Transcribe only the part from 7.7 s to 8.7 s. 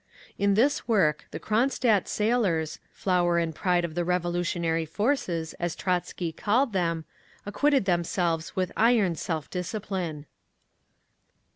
themselves